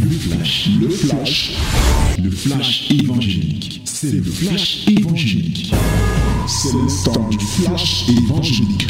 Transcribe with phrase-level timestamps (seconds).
[0.00, 1.56] Le flash, le flash,
[2.22, 3.82] le flash évangélique.
[3.84, 5.74] C'est le flash évangélique.
[6.46, 8.86] C'est le temps du flash évangélique.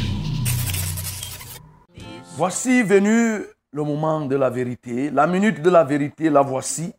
[2.36, 3.40] Voici venu
[3.72, 5.10] le moment de la vérité.
[5.10, 6.92] La minute de la vérité, la voici.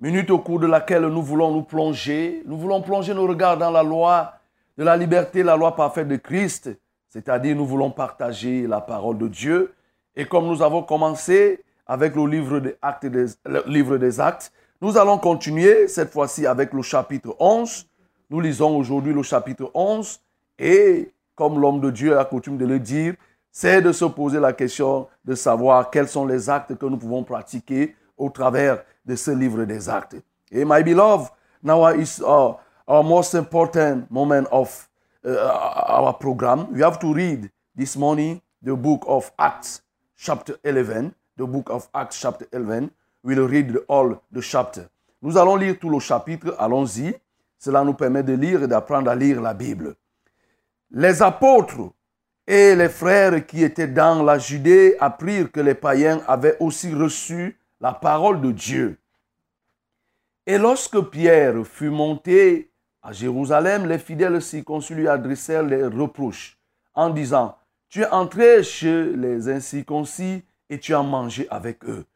[0.00, 2.42] Minute au cours de laquelle nous voulons nous plonger.
[2.46, 4.34] Nous voulons plonger nos regards dans la loi
[4.76, 6.70] de la liberté, la loi parfaite de Christ.
[7.08, 9.72] C'est-à-dire, nous voulons partager la parole de Dieu.
[10.16, 11.60] Et comme nous avons commencé
[11.92, 14.50] avec le livre des actes, le livre des actes,
[14.80, 17.86] nous allons continuer cette fois-ci avec le chapitre 11.
[18.30, 20.18] Nous lisons aujourd'hui le chapitre 11.
[20.58, 23.12] Et comme l'homme de Dieu a coutume de le dire,
[23.50, 27.24] c'est de se poser la question de savoir quels sont les actes que nous pouvons
[27.24, 30.16] pratiquer au travers de ce livre des actes.
[30.50, 31.28] Et my beloved,
[31.62, 34.88] now is our, our most important moment of
[35.26, 35.36] uh,
[35.88, 36.68] our program.
[36.72, 39.82] We have to read this morning the book of Acts,
[40.16, 41.12] chapter 11.
[41.38, 42.90] The book of Acts, chapter 11.
[43.24, 44.88] We'll read all the chapter.
[45.22, 46.54] Nous allons lire tout le chapitre.
[46.58, 47.14] Allons-y.
[47.58, 49.94] Cela nous permet de lire et d'apprendre à lire la Bible.
[50.90, 51.92] Les apôtres
[52.46, 57.58] et les frères qui étaient dans la Judée apprirent que les païens avaient aussi reçu
[57.80, 58.98] la parole de Dieu.
[60.44, 66.58] Et lorsque Pierre fut monté à Jérusalem, les fidèles circoncis lui adressèrent les reproches
[66.94, 67.56] en disant,
[67.88, 70.42] Tu es entré chez les incirconcis
[70.72, 72.06] et tu as mangé avec eux.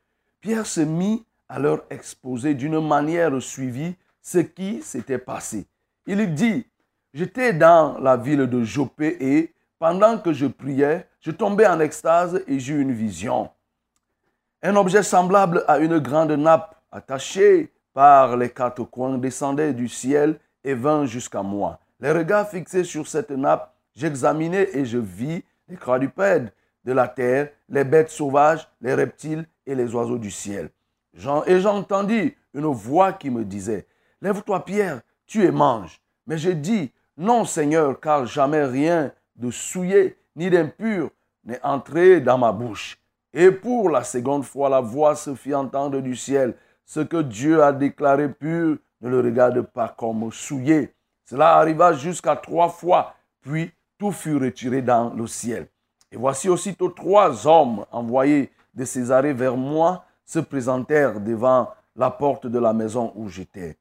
[0.40, 5.66] Pierre se mit à leur exposer d'une manière suivie ce qui s'était passé.
[6.06, 6.66] Il dit,
[7.12, 12.42] J'étais dans la ville de Jopé et pendant que je priais, je tombais en extase
[12.46, 13.50] et j'eus une vision.
[14.62, 20.38] Un objet semblable à une grande nappe attachée par les quatre coins descendait du ciel
[20.64, 21.78] et vint jusqu'à moi.
[22.00, 26.52] Les regards fixés sur cette nappe, j'examinai et je vis les quadrupèdes
[26.84, 30.70] de la terre, les bêtes sauvages, les reptiles et les oiseaux du ciel.
[31.46, 33.86] Et j'entendis une voix qui me disait,
[34.20, 36.00] Lève-toi Pierre, tu es mange.
[36.26, 41.10] Mais je dis, Non Seigneur, car jamais rien de souillé ni d'impur
[41.44, 42.98] n'est entré dans ma bouche.
[43.32, 46.54] Et pour la seconde fois, la voix se fit entendre du ciel.
[46.84, 50.94] Ce que Dieu a déclaré pur, ne le regarde pas comme souillé.
[51.24, 55.68] Cela arriva jusqu'à trois fois, puis tout fut retiré dans le ciel.
[56.12, 62.46] Et voici aussitôt trois hommes envoyés de Césarée vers moi se présentèrent devant la porte
[62.46, 63.78] de la maison où j'étais.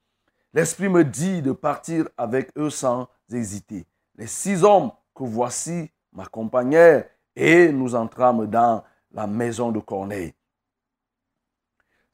[0.53, 3.85] L'Esprit me dit de partir avec eux sans hésiter.
[4.15, 7.05] Les six hommes que voici m'accompagnèrent
[7.35, 10.33] et nous entrâmes dans la maison de Corneille.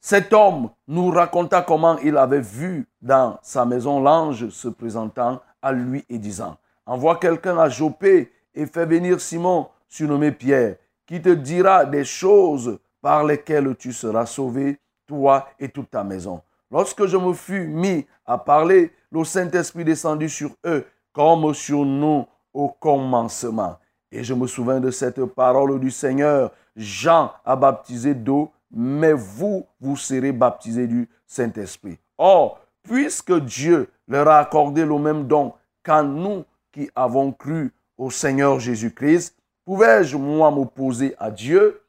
[0.00, 5.70] Cet homme nous raconta comment il avait vu dans sa maison l'ange se présentant à
[5.70, 10.76] lui et disant, envoie quelqu'un à Jopé et fais venir Simon, surnommé Pierre,
[11.06, 16.40] qui te dira des choses par lesquelles tu seras sauvé, toi et toute ta maison.
[16.70, 22.24] Lorsque je me fus mis à parler, le Saint-Esprit descendit sur eux comme sur nous
[22.54, 23.76] au commencement.
[24.10, 26.52] Et je me souviens de cette parole du Seigneur.
[26.74, 31.98] Jean a baptisé d'eau, mais vous, vous serez baptisés du Saint-Esprit.
[32.16, 35.52] Or, puisque Dieu leur a accordé le même don
[35.84, 41.82] qu'à nous qui avons cru au Seigneur Jésus-Christ, pouvais-je, moi, m'opposer à Dieu?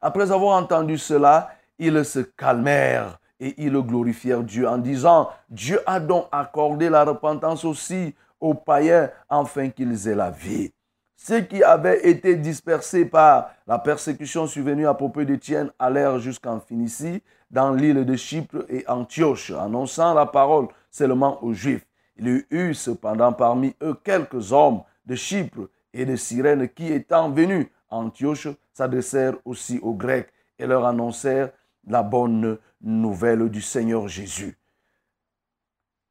[0.00, 6.00] Après avoir entendu cela, ils se calmèrent et ils glorifièrent Dieu en disant, Dieu a
[6.00, 10.72] donc accordé la repentance aussi aux païens afin qu'ils aient la vie.
[11.16, 17.22] Ceux qui avaient été dispersés par la persécution survenue à propos d'Étienne allèrent jusqu'en Phénicie,
[17.50, 21.86] dans l'île de Chypre et Antioche, annonçant la parole seulement aux Juifs.
[22.16, 27.30] Il y eut cependant parmi eux quelques hommes de Chypre et de Cyrène qui, étant
[27.30, 31.50] venus à Antioche, s'adressèrent aussi aux Grecs et leur annoncèrent
[31.86, 34.56] la bonne nouvelle du Seigneur Jésus.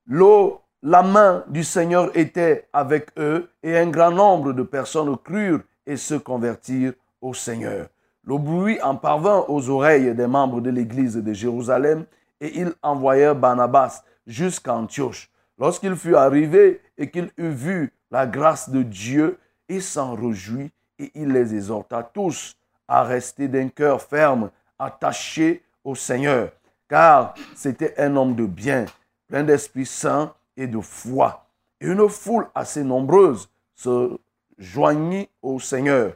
[0.06, 5.64] L'eau la main du Seigneur était avec eux et un grand nombre de personnes crurent
[5.86, 7.88] et se convertirent au Seigneur.
[8.24, 12.06] Le bruit en parvint aux oreilles des membres de l'église de Jérusalem
[12.40, 15.32] et ils envoyèrent Barnabas jusqu'à Antioche.
[15.58, 21.12] Lorsqu'il fut arrivé et qu'il eut vu la grâce de Dieu, il s'en réjouit et
[21.16, 22.56] il les exhorta tous
[22.88, 24.50] à rester d'un cœur ferme,
[24.80, 26.52] attachés au Seigneur,
[26.88, 28.86] car c'était un homme de bien,
[29.28, 31.46] plein d'Esprit Saint et de foi.
[31.82, 34.18] Et une foule assez nombreuse se
[34.58, 36.14] joignit au Seigneur.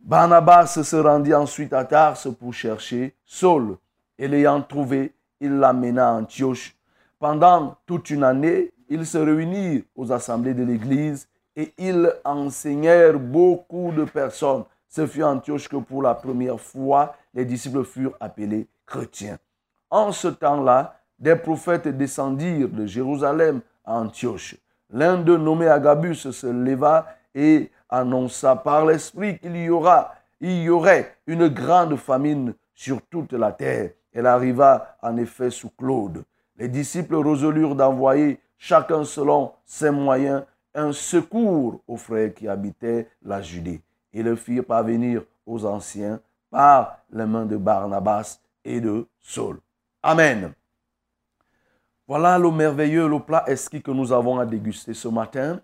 [0.00, 3.76] Barnabas se rendit ensuite à Tarse pour chercher Saul.
[4.18, 6.76] Et l'ayant trouvé, il l'amena à Antioche.
[7.18, 13.90] Pendant toute une année, ils se réunirent aux assemblées de l'Église et ils enseignèrent beaucoup
[13.92, 14.64] de personnes.
[14.88, 19.38] Ce fut Antioche que pour la première fois, les disciples furent appelés chrétiens.
[19.90, 24.56] En ce temps-là, des prophètes descendirent de Jérusalem à Antioche.
[24.90, 29.68] L'un d'eux, nommé Agabus, se leva et annonça par l'Esprit qu'il y
[30.40, 33.90] y aurait une grande famine sur toute la terre.
[34.12, 36.24] Elle arriva en effet sous Claude.
[36.56, 40.44] Les disciples résolurent d'envoyer, chacun selon ses moyens,
[40.76, 43.80] un secours aux frères qui habitaient la Judée.
[44.12, 46.20] Ils le firent parvenir aux anciens
[46.50, 49.58] par les mains de Barnabas et de Saul.
[50.02, 50.52] Amen.
[52.06, 55.60] Voilà le merveilleux, le plat esquis que nous avons à déguster ce matin.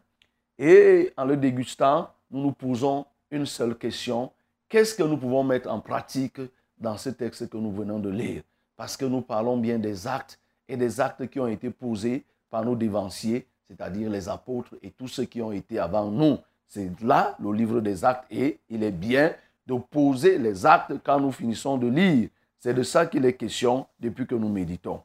[0.59, 4.33] Et en le dégustant, nous nous posons une seule question.
[4.69, 6.41] Qu'est-ce que nous pouvons mettre en pratique
[6.79, 8.43] dans ce texte que nous venons de lire?
[8.77, 12.65] Parce que nous parlons bien des actes et des actes qui ont été posés par
[12.65, 16.39] nos dévanciers, c'est-à-dire les apôtres et tous ceux qui ont été avant nous.
[16.69, 19.33] C'est là le livre des actes et il est bien
[19.67, 22.29] de poser les actes quand nous finissons de lire.
[22.59, 25.01] C'est de ça qu'il est question depuis que nous méditons.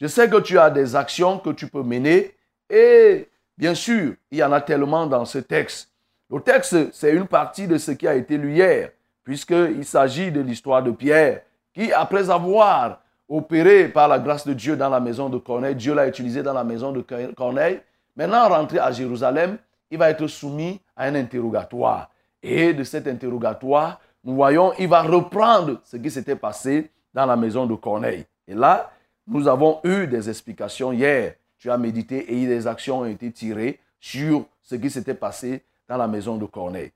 [0.00, 2.34] Je sais que tu as des actions que tu peux mener
[2.68, 5.90] et bien sûr, il y en a tellement dans ce texte.
[6.30, 8.90] Le texte, c'est une partie de ce qui a été lu hier,
[9.24, 11.42] puisqu'il s'agit de l'histoire de Pierre,
[11.74, 15.94] qui, après avoir opéré par la grâce de Dieu dans la maison de Corneille, Dieu
[15.94, 17.04] l'a utilisé dans la maison de
[17.36, 17.80] Corneille,
[18.16, 19.58] maintenant rentré à Jérusalem,
[19.90, 22.10] il va être soumis à un interrogatoire.
[22.42, 27.36] Et de cet interrogatoire, nous voyons, il va reprendre ce qui s'était passé dans la
[27.36, 28.24] maison de Corneille.
[28.46, 28.90] Et là,
[29.26, 31.34] nous avons eu des explications hier.
[31.58, 35.96] Tu as médité et des actions ont été tirées sur ce qui s'était passé dans
[35.96, 36.92] la maison de Corneille.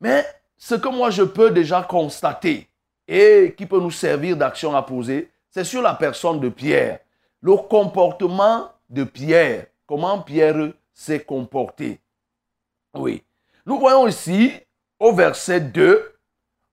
[0.00, 0.24] Mais
[0.56, 2.68] ce que moi je peux déjà constater
[3.06, 7.00] et qui peut nous servir d'action à poser, c'est sur la personne de Pierre.
[7.40, 9.66] Le comportement de Pierre.
[9.88, 11.98] Comment Pierre s'est comporté.
[12.92, 13.22] Oui.
[13.64, 14.52] Nous voyons ici,
[15.00, 16.14] au verset 2,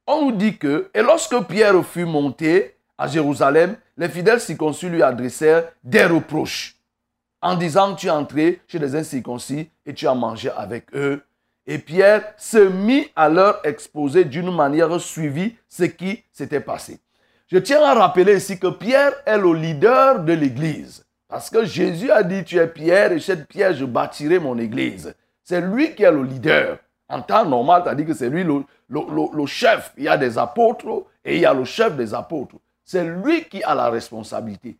[0.06, 5.02] on nous dit que, et lorsque Pierre fut monté à Jérusalem, les fidèles circoncis lui
[5.02, 6.76] adressèrent des reproches
[7.42, 11.24] en disant, tu es entré chez les incirconcis et tu as mangé avec eux.
[11.68, 17.00] Et Pierre se mit à leur exposer d'une manière suivie ce qui s'était passé.
[17.48, 21.05] Je tiens à rappeler ici que Pierre est le leader de l'Église.
[21.27, 25.16] Parce que Jésus a dit, tu es Pierre et cette pierre, je bâtirai mon Église.
[25.44, 26.80] C'est lui qui est le leader.
[27.07, 29.94] En temps normal, c'est-à-dire que c'est lui le, le, chef.
[29.98, 32.56] Il y a des apôtres et il y a le chef des apôtres.
[32.83, 34.77] C'est lui qui a la responsabilité.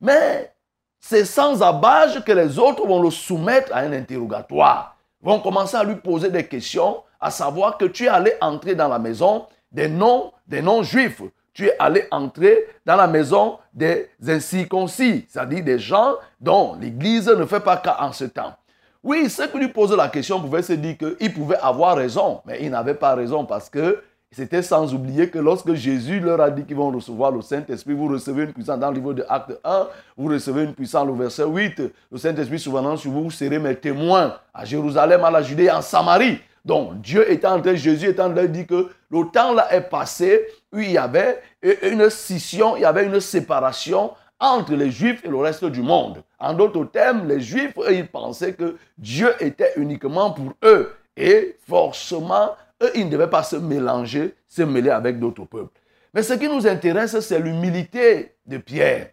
[0.00, 0.52] Mais
[1.00, 4.96] c'est sans abage que les autres vont le soumettre à un interrogatoire.
[5.20, 8.88] Vont commencer à lui poser des questions, à savoir que tu es allé entrer dans
[8.88, 11.22] la maison des non, des non-juifs.
[11.54, 17.46] Tu es allé entrer dans la maison des incirconcis, c'est-à-dire des gens dont l'Église ne
[17.46, 18.54] fait pas cas en ce temps.
[19.02, 22.58] Oui, ceux qui lui posaient la question pouvaient se dire qu'il pouvait avoir raison, mais
[22.60, 24.02] il n'avait pas raison parce que
[24.32, 28.08] c'était sans oublier que lorsque Jésus leur a dit qu'ils vont recevoir le Saint-Esprit, vous
[28.08, 29.86] recevez une puissance dans le livre de Acte 1,
[30.16, 33.76] vous recevez une puissance, le verset 8, le Saint-Esprit souvenant sur vous, vous serez mes
[33.76, 36.40] témoins à Jérusalem, à la Judée, en Samarie.
[36.64, 39.72] Donc Dieu était en train, Jésus était en train de dire que le temps là
[39.74, 41.42] est passé où il y avait
[41.82, 46.22] une scission, il y avait une séparation entre les Juifs et le reste du monde.
[46.38, 50.92] En d'autres termes, les Juifs, ils pensaient que Dieu était uniquement pour eux.
[51.16, 52.50] Et forcément,
[52.82, 55.80] eux, ils ne devaient pas se mélanger, se mêler avec d'autres peuples.
[56.12, 59.10] Mais ce qui nous intéresse, c'est l'humilité de Pierre.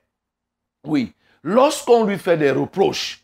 [0.85, 3.23] Oui, lorsqu'on lui fait des reproches,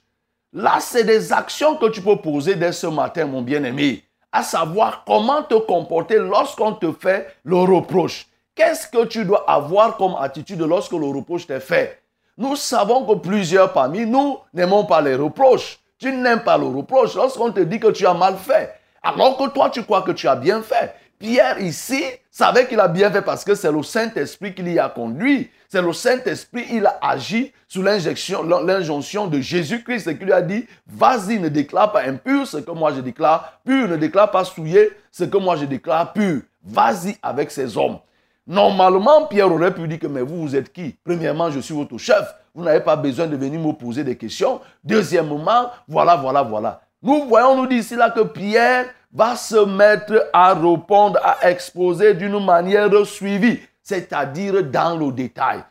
[0.53, 5.03] là, c'est des actions que tu peux poser dès ce matin, mon bien-aimé, à savoir
[5.05, 8.27] comment te comporter lorsqu'on te fait le reproche.
[8.55, 12.01] Qu'est-ce que tu dois avoir comme attitude lorsque le reproche t'est fait?
[12.37, 15.79] Nous savons que plusieurs parmi nous n'aimons pas les reproches.
[15.99, 18.73] Tu n'aimes pas le reproche lorsqu'on te dit que tu as mal fait.
[19.01, 20.93] Alors que toi, tu crois que tu as bien fait.
[21.19, 24.89] Pierre ici savait qu'il a bien fait parce que c'est le Saint-Esprit qui l'y a
[24.89, 25.49] conduit.
[25.67, 31.39] C'est le Saint-Esprit, il a agi sous l'injonction de Jésus-Christ qui lui a dit, vas-y,
[31.39, 35.23] ne déclare pas impur ce que moi je déclare pur, ne déclare pas souillé ce
[35.23, 36.41] que moi je déclare pur.
[36.63, 37.97] Vas-y avec ces hommes.
[38.45, 40.95] Normalement, Pierre aurait pu dire que, mais vous, vous êtes qui?
[41.03, 42.33] Premièrement, je suis votre chef.
[42.55, 44.61] Vous n'avez pas besoin de venir me poser des questions.
[44.83, 46.81] Deuxièmement, voilà, voilà, voilà.
[47.01, 52.13] Nous voyons, nous dit ici là que Pierre va se mettre à répondre, à exposer
[52.13, 55.63] d'une manière suivie, c'est-à-dire dans le détail.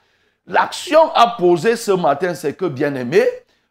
[0.47, 3.25] L'action à poser ce matin, c'est que, bien aimé,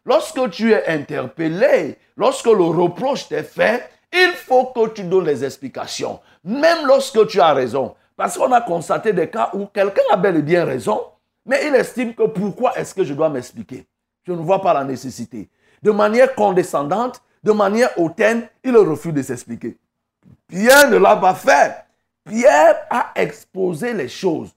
[0.05, 5.43] lorsque tu es interpellé, lorsque le reproche t'est fait, il faut que tu donnes les
[5.43, 7.95] explications, même lorsque tu as raison.
[8.15, 11.01] Parce qu'on a constaté des cas où quelqu'un a bel et bien raison,
[11.45, 13.85] mais il estime que pourquoi est-ce que je dois m'expliquer?
[14.25, 15.49] Je ne vois pas la nécessité.
[15.83, 19.77] De manière condescendante, de manière hautaine, il refuse de s'expliquer.
[20.47, 21.75] Pierre ne l'a pas fait.
[22.23, 24.49] Pierre a exposé les choses.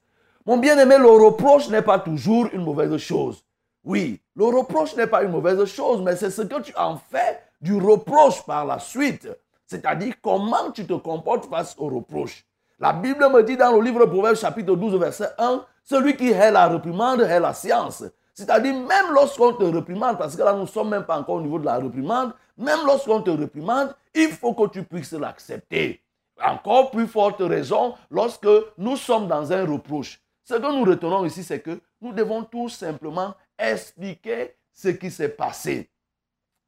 [0.43, 3.45] Mon bien-aimé, le reproche n'est pas toujours une mauvaise chose.
[3.83, 7.39] Oui, le reproche n'est pas une mauvaise chose, mais c'est ce que tu en fais
[7.61, 9.29] du reproche par la suite.
[9.67, 12.43] C'est-à-dire comment tu te comportes face au reproche.
[12.79, 16.31] La Bible me dit dans le livre de Proverbes chapitre 12 verset 1, celui qui
[16.31, 18.03] hait la réprimande hait la science.
[18.33, 21.41] C'est-à-dire même lorsqu'on te réprimande, parce que là nous ne sommes même pas encore au
[21.41, 26.01] niveau de la réprimande, même lorsqu'on te réprimande, il faut que tu puisses l'accepter.
[26.43, 28.47] Encore plus forte raison lorsque
[28.77, 30.21] nous sommes dans un reproche.
[30.43, 35.29] Ce que nous retenons ici, c'est que nous devons tout simplement expliquer ce qui s'est
[35.29, 35.89] passé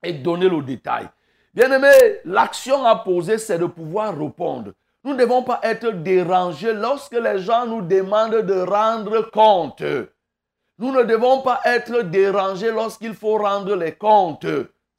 [0.04, 1.10] et donner le détail.
[1.54, 1.92] Bien aimé,
[2.26, 4.74] l'action à poser, c'est de pouvoir répondre.
[5.04, 9.84] Nous ne devons pas être dérangés lorsque les gens nous demandent de rendre compte.
[10.78, 14.46] Nous ne devons pas être dérangés lorsqu'il faut rendre les comptes.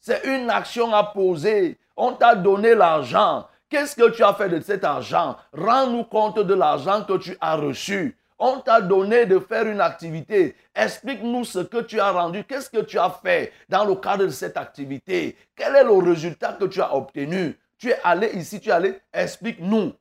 [0.04, 1.78] C'est une action à poser.
[1.96, 3.46] On t'a donné l'argent.
[3.70, 5.36] Qu'est-ce que tu as fait de cet argent?
[5.52, 8.18] Rends-nous compte de l'argent que tu as reçu.
[8.36, 10.56] On t'a donné de faire une activité.
[10.74, 12.42] Explique-nous ce que tu as rendu.
[12.42, 15.36] Qu'est-ce que tu as fait dans le cadre de cette activité?
[15.54, 17.56] Quel est le résultat que tu as obtenu?
[17.78, 18.98] Tu es allé ici, tu es allé.
[19.14, 19.92] Explique-nous.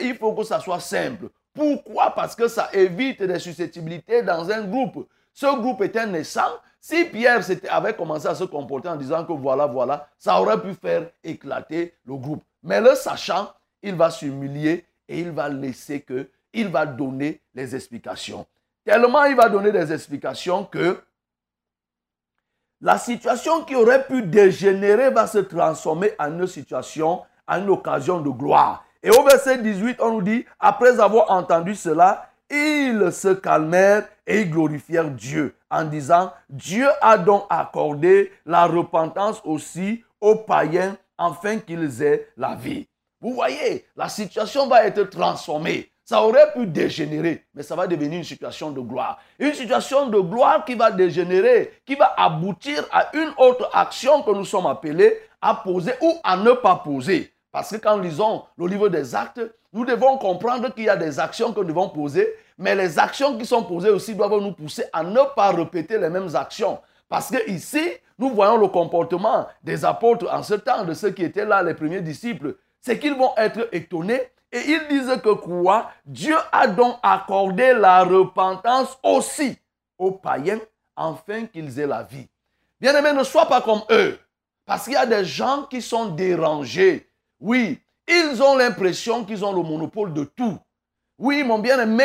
[0.00, 1.26] Il faut que ça soit simple.
[1.52, 2.14] Pourquoi?
[2.14, 5.06] Parce que ça évite des susceptibilités dans un groupe.
[5.34, 6.58] Ce groupe était naissant.
[6.84, 10.74] Si Pierre avait commencé à se comporter en disant que voilà, voilà, ça aurait pu
[10.74, 12.42] faire éclater le groupe.
[12.64, 13.52] Mais le sachant,
[13.84, 18.44] il va s'humilier et il va laisser que il va donner les explications.
[18.84, 21.00] Tellement il va donner des explications que
[22.80, 28.20] la situation qui aurait pu dégénérer va se transformer en une situation, en une occasion
[28.20, 28.84] de gloire.
[29.04, 34.44] Et au verset 18, on nous dit, après avoir entendu cela, ils se calmèrent et
[34.44, 42.02] glorifièrent Dieu en disant, Dieu a donc accordé la repentance aussi aux païens afin qu'ils
[42.02, 42.86] aient la vie.
[43.20, 45.88] Vous voyez, la situation va être transformée.
[46.04, 49.18] Ça aurait pu dégénérer, mais ça va devenir une situation de gloire.
[49.38, 54.32] Une situation de gloire qui va dégénérer, qui va aboutir à une autre action que
[54.32, 57.32] nous sommes appelés à poser ou à ne pas poser.
[57.52, 59.40] Parce que quand lisons le livre des actes,
[59.72, 62.28] nous devons comprendre qu'il y a des actions que nous devons poser,
[62.58, 66.08] mais les actions qui sont posées aussi doivent nous pousser à ne pas répéter les
[66.08, 66.78] mêmes actions.
[67.08, 67.82] Parce que ici,
[68.18, 71.74] nous voyons le comportement des apôtres en ce temps, de ceux qui étaient là, les
[71.74, 72.56] premiers disciples.
[72.80, 75.90] C'est qu'ils vont être étonnés et ils disent que quoi?
[76.04, 79.56] Dieu a donc accordé la repentance aussi
[79.98, 80.60] aux païens
[80.96, 82.28] afin qu'ils aient la vie.
[82.80, 84.18] Bien aimé, ne sois pas comme eux.
[84.66, 87.08] Parce qu'il y a des gens qui sont dérangés.
[87.40, 90.58] Oui, ils ont l'impression qu'ils ont le monopole de tout.
[91.22, 92.04] Oui, mon bien-aimé,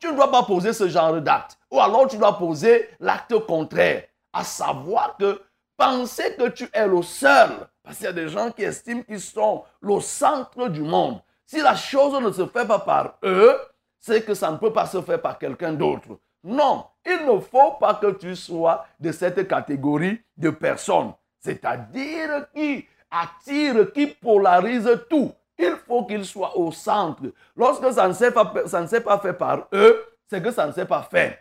[0.00, 1.56] tu ne dois pas poser ce genre d'acte.
[1.70, 4.02] Ou alors tu dois poser l'acte contraire.
[4.32, 5.40] À savoir que
[5.76, 7.50] penser que tu es le seul.
[7.84, 11.20] Parce qu'il y a des gens qui estiment qu'ils sont le centre du monde.
[11.46, 13.56] Si la chose ne se fait pas par eux,
[14.00, 16.18] c'est que ça ne peut pas se faire par quelqu'un d'autre.
[16.42, 21.12] Non, il ne faut pas que tu sois de cette catégorie de personnes.
[21.38, 25.32] C'est-à-dire qui attire, qui polarise tout.
[25.58, 27.22] Il faut qu'il soit au centre.
[27.56, 31.02] Lorsque ça ne s'est pas, pas fait par eux, c'est que ça ne s'est pas
[31.02, 31.38] fait.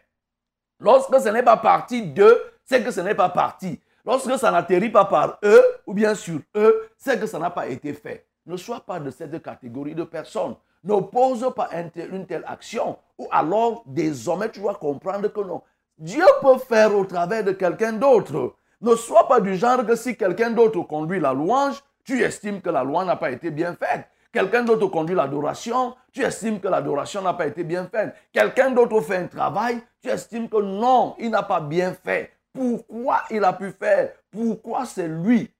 [0.79, 3.79] Lorsque ce n'est pas parti d'eux, c'est que ce n'est pas parti.
[4.05, 7.67] Lorsque ça n'atterrit pas par eux ou bien sur eux, c'est que ça n'a pas
[7.67, 8.27] été fait.
[8.45, 10.55] Ne sois pas de cette catégorie de personnes.
[10.83, 12.99] Ne pose pas une telle action.
[13.17, 15.63] Ou alors, désormais, tu dois comprendre que non.
[15.97, 18.53] Dieu peut faire au travers de quelqu'un d'autre.
[18.81, 22.69] Ne sois pas du genre que si quelqu'un d'autre conduit la louange, tu estimes que
[22.69, 24.05] la louange n'a pas été bien faite.
[24.31, 28.13] Quelqu'un d'autre conduit l'adoration, tu estimes que l'adoration n'a pas été bien faite.
[28.31, 32.31] Quelqu'un d'autre fait un travail, tu estimes que non, il n'a pas bien fait.
[32.53, 34.11] Pourquoi il a pu faire?
[34.31, 35.51] Pourquoi c'est lui?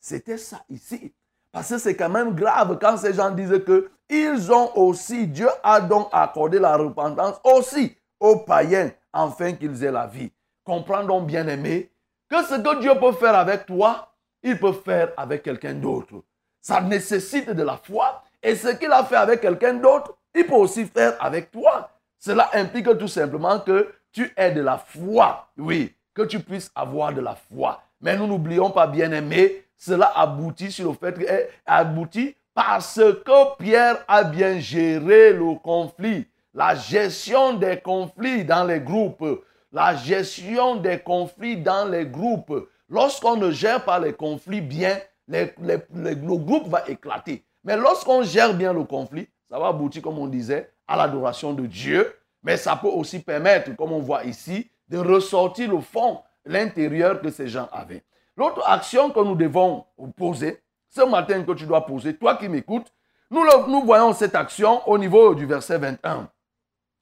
[0.00, 1.12] C'était ça ici.
[1.50, 5.48] Parce que c'est quand même grave quand ces gens disent que ils ont aussi, Dieu
[5.62, 10.30] a donc accordé la repentance aussi aux païens afin qu'ils aient la vie.
[10.64, 11.90] Comprends bien aimé
[12.28, 14.12] que ce que Dieu peut faire avec toi,
[14.42, 16.22] il peut faire avec quelqu'un d'autre.
[16.60, 20.54] Ça nécessite de la foi et ce qu'il a fait avec quelqu'un d'autre, il peut
[20.54, 21.90] aussi faire avec toi.
[22.18, 25.48] Cela implique tout simplement que tu aies de la foi.
[25.56, 27.82] Oui, que tu puisses avoir de la foi.
[28.00, 32.96] Mais nous n'oublions pas, bien aimé, cela aboutit sur le fait que, eh, aboutit parce
[32.96, 39.94] que Pierre a bien géré le conflit, la gestion des conflits dans les groupes, la
[39.94, 42.68] gestion des conflits dans les groupes.
[42.88, 47.44] Lorsqu'on ne gère pas les conflits bien, le groupe va éclater.
[47.64, 51.66] Mais lorsqu'on gère bien le conflit, ça va aboutir, comme on disait, à l'adoration de
[51.66, 52.14] Dieu.
[52.42, 57.30] Mais ça peut aussi permettre, comme on voit ici, de ressortir le fond, l'intérieur que
[57.30, 58.04] ces gens avaient.
[58.36, 59.84] L'autre action que nous devons
[60.16, 62.92] poser, ce matin que tu dois poser, toi qui m'écoutes,
[63.30, 66.30] nous, nous voyons cette action au niveau du verset 21.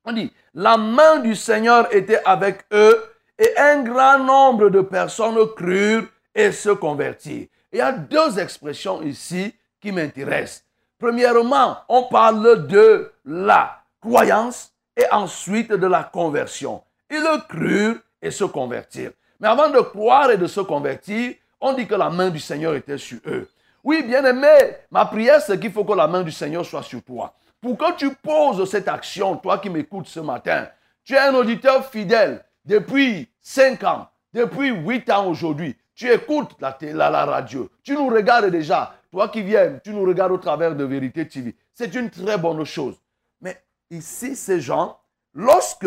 [0.06, 5.38] On dit, la main du Seigneur était avec eux et un grand nombre de personnes
[5.56, 7.46] crurent et se convertirent.
[7.72, 10.64] Il y a deux expressions ici qui m'intéressent.
[10.98, 16.82] Premièrement, on parle de la croyance et ensuite de la conversion.
[17.10, 19.12] Ils crurent et se convertirent.
[19.40, 22.74] Mais avant de croire et de se convertir, on dit que la main du Seigneur
[22.74, 23.48] était sur eux.
[23.82, 27.02] Oui, bien aimé, ma prière, c'est qu'il faut que la main du Seigneur soit sur
[27.02, 27.34] toi.
[27.60, 30.68] Pour que tu poses cette action, toi qui m'écoutes ce matin,
[31.04, 35.76] tu es un auditeur fidèle depuis 5 ans, depuis 8 ans aujourd'hui.
[35.94, 38.94] Tu écoutes la, la, la, radio, tu nous regardes déjà.
[39.12, 41.54] Toi qui viens, tu nous regardes au travers de Vérité TV.
[41.72, 42.96] C'est une très bonne chose.
[43.40, 44.98] Mais ici, ces gens,
[45.34, 45.86] lorsque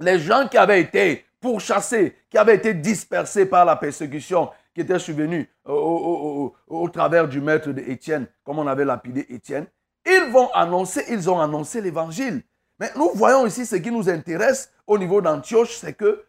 [0.00, 4.98] les gens qui avaient été pourchassés, qui avaient été dispersés par la persécution qui était
[4.98, 9.66] survenue au, travers du maître d'Étienne, comme on avait lapidé Étienne,
[10.06, 12.42] ils vont annoncer, ils ont annoncé l'évangile.
[12.78, 16.24] Mais nous voyons ici ce qui nous intéresse au niveau d'Antioche, c'est que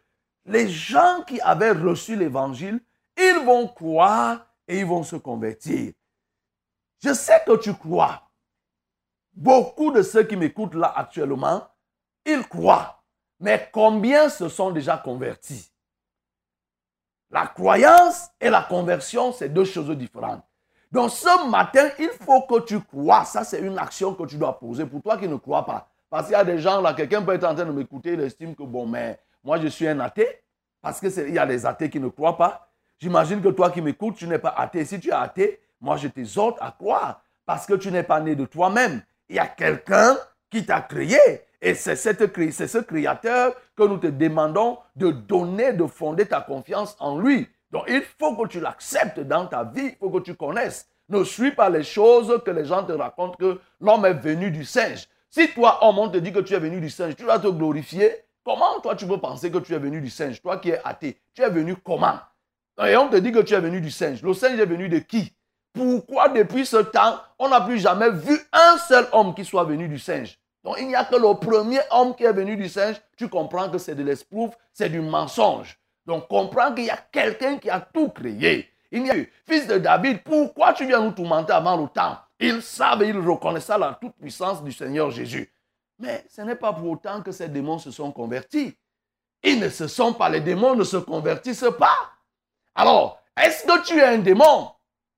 [0.45, 2.79] les gens qui avaient reçu l'évangile,
[3.17, 5.93] ils vont croire et ils vont se convertir.
[7.03, 8.21] Je sais que tu crois.
[9.33, 11.67] Beaucoup de ceux qui m'écoutent là actuellement,
[12.25, 13.03] ils croient.
[13.39, 15.71] Mais combien se sont déjà convertis?
[17.31, 20.43] La croyance et la conversion, c'est deux choses différentes.
[20.91, 23.25] Donc ce matin, il faut que tu crois.
[23.25, 25.89] Ça, c'est une action que tu dois poser pour toi qui ne crois pas.
[26.09, 28.21] Parce qu'il y a des gens là, quelqu'un peut être en train de m'écouter, il
[28.21, 30.41] estime que bon, mais moi je suis un athée.
[30.81, 32.69] Parce qu'il y a des athées qui ne croient pas.
[32.99, 34.85] J'imagine que toi qui m'écoutes, tu n'es pas athée.
[34.85, 37.21] Si tu es athée, moi je t'exhorte à croire.
[37.45, 39.01] Parce que tu n'es pas né de toi-même.
[39.27, 40.15] Il y a quelqu'un
[40.51, 41.17] qui t'a créé.
[41.61, 47.17] Et c'est ce créateur que nous te demandons de donner, de fonder ta confiance en
[47.19, 47.47] lui.
[47.71, 50.87] Donc il faut que tu l'acceptes dans ta vie, il faut que tu connaisses.
[51.09, 54.63] Ne suis pas les choses que les gens te racontent que l'homme est venu du
[54.63, 55.07] singe.
[55.35, 57.47] Si toi, homme, on te dit que tu es venu du singe, tu dois te
[57.47, 58.23] glorifier.
[58.45, 61.19] Comment toi tu peux penser que tu es venu du singe Toi qui es athée,
[61.33, 62.19] tu es venu comment?
[62.81, 64.21] Et on te dit que tu es venu du singe.
[64.21, 65.33] Le singe est venu de qui?
[65.73, 69.89] Pourquoi depuis ce temps, on n'a plus jamais vu un seul homme qui soit venu
[69.89, 70.39] du singe?
[70.63, 72.95] Donc il n'y a que le premier homme qui est venu du singe.
[73.17, 75.77] Tu comprends que c'est de l'espouf, c'est du mensonge.
[76.05, 78.69] Donc comprends qu'il y a quelqu'un qui a tout créé.
[78.95, 82.17] Il y a eu, fils de David, pourquoi tu viens nous tourmenter avant le temps?
[82.39, 85.53] Ils savent et ils reconnaissent la toute-puissance du Seigneur Jésus.
[85.99, 88.73] Mais ce n'est pas pour autant que ces démons se sont convertis.
[89.43, 91.97] Ils ne se sont pas, les démons ne se convertissent pas.
[92.73, 94.71] Alors, est-ce que tu es un démon?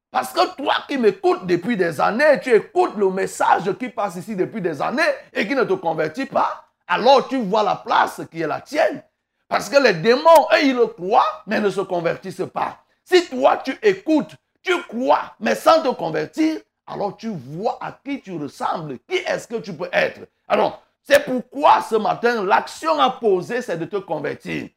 [0.10, 4.36] Parce que toi qui m'écoutes depuis des années, tu écoutes le message qui passe ici
[4.36, 8.42] depuis des années et qui ne te convertit pas, alors tu vois la place qui
[8.42, 9.04] est la tienne.
[9.48, 12.80] Parce que les démons, eux, ils le croient, mais ne se convertissent pas.
[13.10, 18.20] Si toi, tu écoutes, tu crois, mais sans te convertir, alors tu vois à qui
[18.20, 20.28] tu ressembles, qui est-ce que tu peux être.
[20.46, 24.68] Alors, c'est pourquoi ce matin, l'action à poser, c'est de te convertir.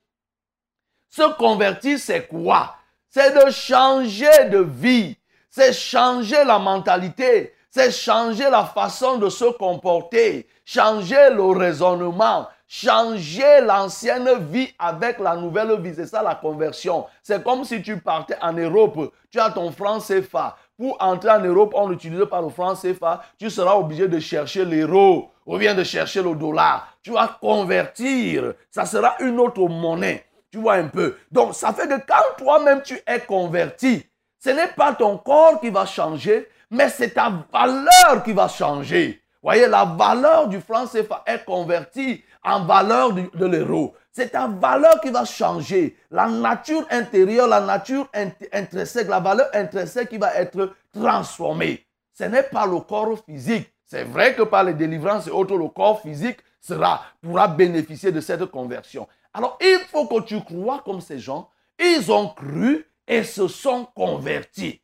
[1.09, 2.77] Se convertir, c'est quoi?
[3.09, 5.17] C'est de changer de vie.
[5.49, 7.53] C'est changer la mentalité.
[7.69, 10.47] C'est changer la façon de se comporter.
[10.65, 15.93] Changer le raisonnement changer l'ancienne vie avec la nouvelle vie.
[15.93, 17.05] C'est ça la conversion.
[17.21, 20.57] C'est comme si tu partais en Europe, tu as ton franc CFA.
[20.79, 23.25] Pour entrer en Europe, on n'utilise pas le franc CFA.
[23.39, 26.97] Tu seras obligé de chercher l'euro ou bien de chercher le dollar.
[27.03, 28.55] Tu vas convertir.
[28.71, 30.25] Ça sera une autre monnaie.
[30.53, 31.17] Tu vois un peu.
[31.33, 34.07] Donc, ça fait que quand toi-même tu es converti,
[34.39, 39.21] ce n'est pas ton corps qui va changer, mais c'est ta valeur qui va changer.
[39.43, 43.95] Voyez, la valeur du franc CFA est convertie en valeur de l'euro.
[44.13, 45.97] C'est ta valeur qui va changer.
[46.11, 48.09] La nature intérieure, la nature
[48.53, 51.87] intrinsèque, la valeur intrinsèque qui va être transformée.
[52.13, 53.73] Ce n'est pas le corps physique.
[53.85, 58.21] C'est vrai que par les délivrances et autres, le corps physique sera, pourra bénéficier de
[58.21, 59.09] cette conversion.
[59.33, 61.49] Alors, il faut que tu crois comme ces gens.
[61.79, 64.81] Ils ont cru et se sont convertis.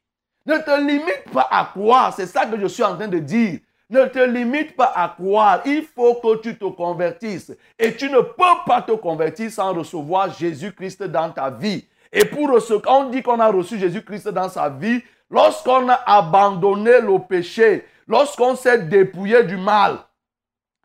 [0.47, 2.14] Ne te limite pas à croire.
[2.14, 3.61] C'est ça que je suis en train de dire.
[3.88, 5.62] Ne te limite pas à croire.
[5.64, 7.53] Il faut que tu te convertisses.
[7.79, 11.87] Et tu ne peux pas te convertir sans recevoir Jésus-Christ dans ta vie.
[12.12, 17.01] Et pour ce qu'on dit qu'on a reçu Jésus-Christ dans sa vie, lorsqu'on a abandonné
[17.01, 19.99] le péché, lorsqu'on s'est dépouillé du mal,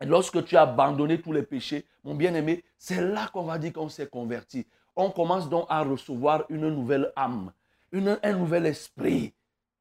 [0.00, 3.72] et lorsque tu as abandonné tous les péchés, mon bien-aimé, c'est là qu'on va dire
[3.72, 4.66] qu'on s'est converti.
[4.96, 7.52] On commence donc à recevoir une nouvelle âme,
[7.92, 9.32] un nouvel esprit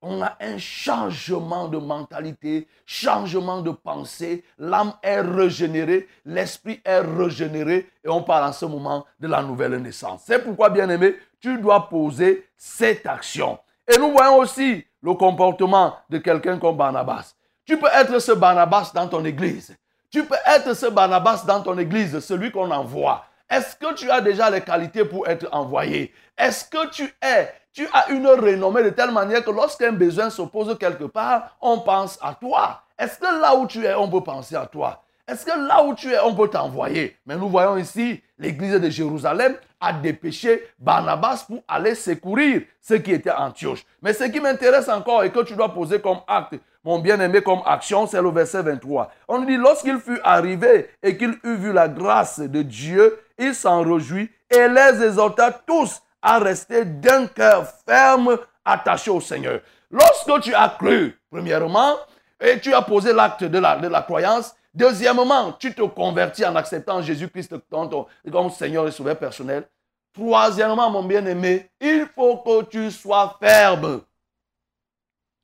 [0.01, 4.43] on a un changement de mentalité, changement de pensée.
[4.57, 9.75] L'âme est régénérée, l'esprit est régénéré et on parle en ce moment de la nouvelle
[9.77, 10.23] naissance.
[10.25, 13.59] C'est pourquoi, bien-aimé, tu dois poser cette action.
[13.87, 17.33] Et nous voyons aussi le comportement de quelqu'un comme Barnabas.
[17.65, 19.75] Tu peux être ce Barnabas dans ton église.
[20.09, 23.25] Tu peux être ce Barnabas dans ton église, celui qu'on envoie.
[23.49, 26.13] Est-ce que tu as déjà les qualités pour être envoyé?
[26.37, 30.41] Est-ce que tu es, tu as une renommée de telle manière que lorsqu'un besoin se
[30.41, 34.21] pose quelque part, on pense à toi Est-ce que là où tu es, on peut
[34.21, 35.01] penser à toi?
[35.27, 37.15] Est-ce que là où tu es, on peut t'envoyer?
[37.25, 43.13] Mais nous voyons ici, l'église de Jérusalem a dépêché Barnabas pour aller secourir ceux qui
[43.13, 43.85] étaient à Antioche.
[44.01, 47.61] Mais ce qui m'intéresse encore et que tu dois poser comme acte, mon bien-aimé, comme
[47.65, 49.11] action, c'est le verset 23.
[49.27, 53.83] On dit, lorsqu'il fut arrivé et qu'il eut vu la grâce de Dieu, il s'en
[53.83, 59.61] réjouit et les exhorta tous à rester d'un cœur ferme attaché au Seigneur.
[59.89, 61.97] Lorsque tu as cru, premièrement,
[62.39, 67.55] et tu as posé l'acte de la, croyance, Deuxièmement, tu te convertis en acceptant Jésus-Christ
[67.69, 69.67] comme Seigneur et Sauveur personnel.
[70.13, 74.01] Troisièmement, mon bien-aimé, il faut que tu sois ferme.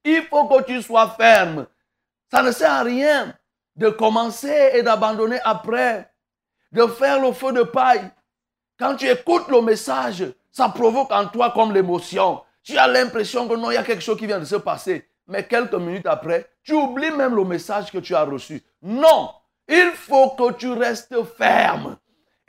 [0.03, 1.67] Il faut que tu sois ferme.
[2.31, 3.33] Ça ne sert à rien
[3.75, 6.11] de commencer et d'abandonner après,
[6.71, 8.09] de faire le feu de paille.
[8.79, 10.25] Quand tu écoutes le message,
[10.57, 12.41] ça provoque en toi comme l'émotion.
[12.63, 15.07] Tu as l'impression que non, il y a quelque chose qui vient de se passer.
[15.27, 18.63] Mais quelques minutes après, tu oublies même le message que tu as reçu.
[18.81, 19.29] Non,
[19.67, 21.97] il faut que tu restes ferme.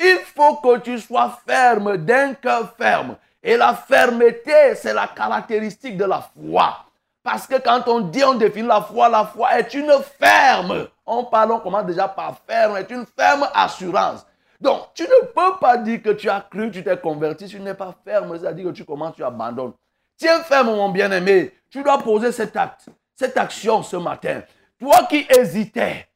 [0.00, 3.16] Il faut que tu sois ferme, d'un cœur ferme.
[3.42, 6.78] Et la fermeté, c'est la caractéristique de la foi.
[7.22, 10.88] Parce que quand on dit, on définit la foi, la foi est une ferme.
[11.04, 14.24] On parle, on commence déjà par ferme, est une ferme assurance.
[14.60, 17.74] Donc, tu ne peux pas dire que tu as cru, tu t'es converti, tu n'es
[17.74, 19.72] pas ferme, c'est-à-dire que tu commences, tu abandonnes.
[20.16, 21.52] Tiens ferme, mon bien-aimé.
[21.70, 24.42] Tu dois poser cet acte cette action ce matin.
[24.78, 26.06] Toi qui hésitais,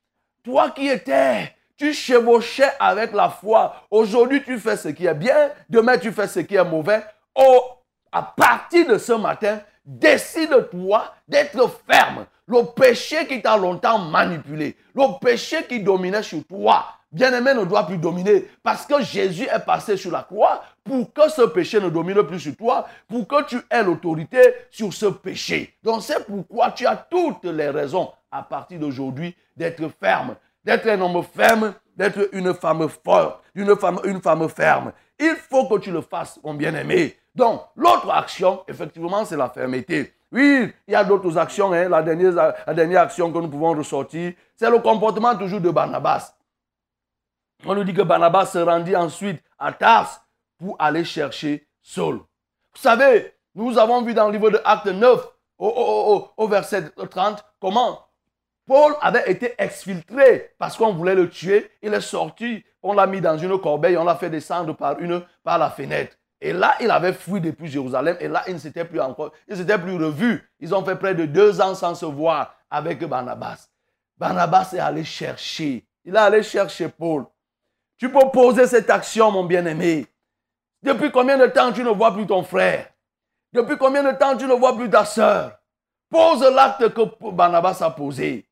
[0.44, 3.74] toi qui étais, tu chevauchais avec la foi.
[3.90, 5.50] Aujourd'hui, tu fais ce qui est bien.
[5.68, 7.02] Demain, tu fais ce qui est mauvais.
[7.34, 7.60] Oh,
[8.12, 12.26] à partir de ce matin, décide-toi d'être ferme.
[12.46, 17.86] Le péché qui t'a longtemps manipulé, le péché qui dominait sur toi, bien-aimé, ne doit
[17.86, 18.48] plus dominer.
[18.62, 22.40] Parce que Jésus est passé sur la croix pour que ce péché ne domine plus
[22.40, 25.74] sur toi, pour que tu aies l'autorité sur ce péché.
[25.82, 31.00] Donc c'est pourquoi tu as toutes les raisons à partir d'aujourd'hui d'être ferme, d'être un
[31.00, 34.92] homme ferme, d'être une femme forte, une femme, une femme ferme.
[35.18, 37.16] Il faut que tu le fasses, mon bien-aimé.
[37.34, 40.14] Donc, l'autre action, effectivement, c'est la fermeté.
[40.32, 41.72] Oui, il y a d'autres actions.
[41.72, 41.88] Hein.
[41.88, 46.34] La, dernière, la dernière action que nous pouvons ressortir, c'est le comportement toujours de Barnabas.
[47.64, 50.26] On nous dit que Barnabas se rendit ensuite à Tars
[50.58, 52.16] pour aller chercher Saul.
[52.16, 58.00] Vous savez, nous avons vu dans le livre de Acte 9, au, verset 30, comment
[58.66, 61.70] Paul avait été exfiltré parce qu'on voulait le tuer.
[61.82, 65.22] Il est sorti, on l'a mis dans une corbeille, on l'a fait descendre par, une,
[65.44, 66.16] par la fenêtre.
[66.40, 68.16] Et là, il avait fui depuis Jérusalem.
[68.18, 70.50] Et là, il ne s'était plus encore, il s'était plus revu.
[70.58, 73.68] Ils ont fait près de deux ans sans se voir avec Barnabas.
[74.16, 75.86] Barnabas est allé chercher.
[76.04, 77.26] Il est allé chercher Paul.
[78.02, 80.08] Tu peux poser cette action, mon bien-aimé.
[80.82, 82.88] Depuis combien de temps tu ne vois plus ton frère?
[83.52, 85.52] Depuis combien de temps tu ne vois plus ta soeur
[86.10, 88.44] Pose l'acte que Barnabas a posé.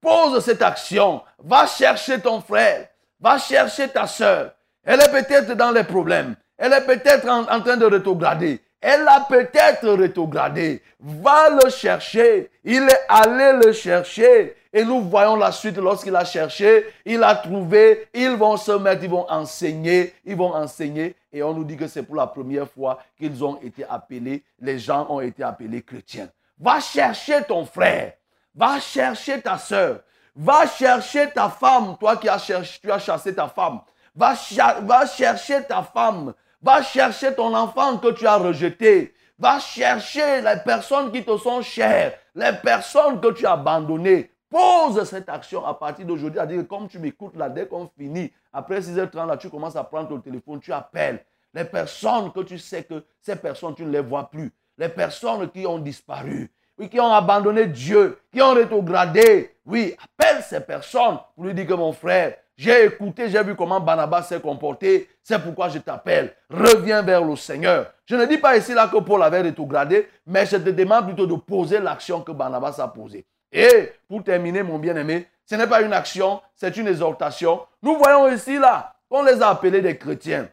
[0.00, 1.20] Pose cette action.
[1.40, 2.86] Va chercher ton frère.
[3.18, 4.52] Va chercher ta soeur.
[4.84, 6.36] Elle est peut-être dans les problèmes.
[6.56, 8.62] Elle est peut-être en, en, train de rétrograder.
[8.82, 10.82] Elle a peut-être rétrogradé.
[11.00, 12.50] Va le chercher.
[12.64, 14.56] Il est allé le chercher.
[14.74, 19.04] Et nous voyons la suite lorsqu'il a cherché, il a trouvé, ils vont se mettre,
[19.04, 21.14] ils vont enseigner, ils vont enseigner.
[21.30, 24.78] Et on nous dit que c'est pour la première fois qu'ils ont été appelés, les
[24.78, 26.30] gens ont été appelés chrétiens.
[26.58, 28.14] Va chercher ton frère,
[28.54, 30.00] va chercher ta soeur,
[30.34, 33.80] va chercher ta femme, toi qui as cherché, tu as chassé ta femme.
[34.14, 34.34] Va,
[34.82, 39.14] va chercher ta femme, va chercher ton enfant que tu as rejeté.
[39.38, 44.30] Va chercher les personnes qui te sont chères, les personnes que tu as abandonnées.
[44.48, 46.38] Pose cette action à partir d'aujourd'hui.
[46.38, 50.10] À comme tu m'écoutes là, dès qu'on finit, après 6h30, là, tu commences à prendre
[50.10, 54.00] ton téléphone, tu appelles les personnes que tu sais que ces personnes, tu ne les
[54.00, 54.52] vois plus.
[54.78, 59.54] Les personnes qui ont disparu, oui, qui ont abandonné Dieu, qui ont rétrogradé.
[59.64, 63.80] Oui, appelle ces personnes pour lui dire que mon frère, j'ai écouté, j'ai vu comment
[63.80, 65.08] Barnabas s'est comporté.
[65.22, 66.34] C'est pourquoi je t'appelle.
[66.50, 67.92] Reviens vers le Seigneur.
[68.06, 71.26] Je ne dis pas ici là que Paul avait rétrogradé, mais je te demande plutôt
[71.26, 73.24] de poser l'action que Barnabas a posée.
[73.50, 77.60] Et pour terminer, mon bien-aimé, ce n'est pas une action, c'est une exhortation.
[77.82, 80.48] Nous voyons ici là qu'on les a appelés des chrétiens.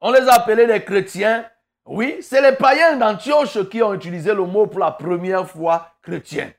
[0.00, 1.44] On les a appelés des chrétiens.
[1.90, 6.52] Oui, c'est les païens d'Antioche qui ont utilisé le mot pour la première fois chrétien.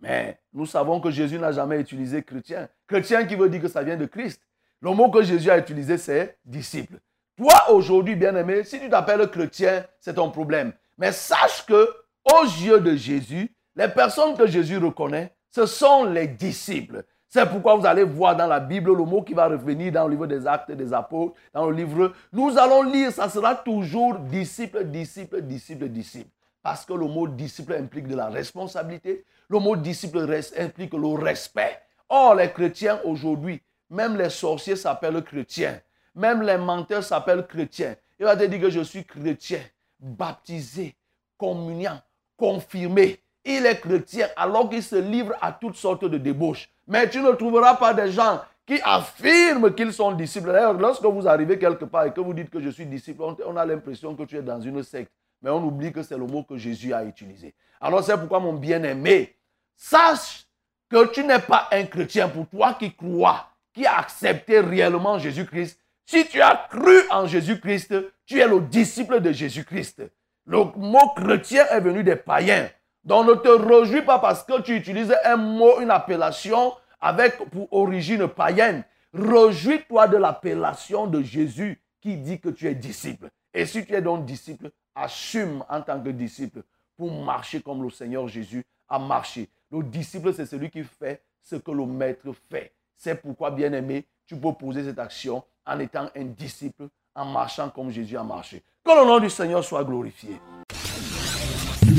[0.00, 2.68] Mais nous savons que Jésus n'a jamais utilisé chrétien.
[2.88, 4.42] Chrétien qui veut dire que ça vient de Christ.
[4.82, 6.98] Le mot que Jésus a utilisé, c'est disciple.
[7.36, 10.72] Toi, aujourd'hui, bien-aimé, si tu t'appelles chrétien, c'est ton problème.
[10.98, 11.88] Mais sache que,
[12.24, 17.04] aux yeux de Jésus, les personnes que Jésus reconnaît, ce sont les disciples.
[17.36, 20.12] C'est pourquoi vous allez voir dans la Bible le mot qui va revenir dans le
[20.12, 22.12] livre des Actes des Apôtres, dans le livre.
[22.32, 26.30] Nous allons lire, ça sera toujours disciple, disciple, disciple, disciple.
[26.62, 29.26] Parce que le mot disciple implique de la responsabilité.
[29.50, 31.78] Le mot disciple implique le respect.
[32.08, 35.78] Or, les chrétiens aujourd'hui, même les sorciers s'appellent chrétiens.
[36.14, 37.96] Même les menteurs s'appellent chrétiens.
[38.18, 39.60] Il va te dire que je suis chrétien,
[40.00, 40.96] baptisé,
[41.36, 42.00] communiant,
[42.38, 43.20] confirmé.
[43.48, 46.68] Il est chrétien alors qu'il se livre à toutes sortes de débauches.
[46.88, 50.52] Mais tu ne trouveras pas des gens qui affirment qu'ils sont disciples.
[50.52, 53.56] D'ailleurs, lorsque vous arrivez quelque part et que vous dites que je suis disciple, on
[53.56, 55.12] a l'impression que tu es dans une secte.
[55.42, 57.54] Mais on oublie que c'est le mot que Jésus a utilisé.
[57.80, 59.36] Alors c'est pourquoi mon bien-aimé,
[59.76, 60.46] sache
[60.90, 65.78] que tu n'es pas un chrétien pour toi qui crois, qui a accepté réellement Jésus-Christ.
[66.04, 70.02] Si tu as cru en Jésus-Christ, tu es le disciple de Jésus-Christ.
[70.46, 72.68] Le mot chrétien est venu des païens.
[73.06, 77.72] Donc ne te réjouis pas parce que tu utilises un mot, une appellation avec pour
[77.72, 78.84] origine païenne.
[79.14, 83.30] Réjouis-toi de l'appellation de Jésus qui dit que tu es disciple.
[83.54, 86.62] Et si tu es donc disciple, assume en tant que disciple
[86.96, 89.48] pour marcher comme le Seigneur Jésus a marché.
[89.70, 92.72] Le disciple, c'est celui qui fait ce que le maître fait.
[92.96, 97.90] C'est pourquoi, bien-aimé, tu peux poser cette action en étant un disciple, en marchant comme
[97.90, 98.64] Jésus a marché.
[98.84, 100.40] Que le nom du Seigneur soit glorifié.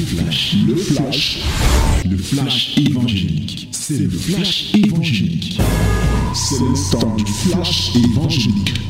[0.07, 1.39] Flash, le flash,
[2.09, 3.67] le flash évangélique.
[3.73, 5.59] C'est le flash évangélique.
[6.33, 8.86] C'est le temps du flash évangélique.